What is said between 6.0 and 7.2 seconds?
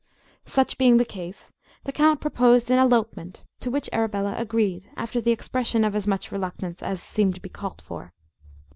much reluctance as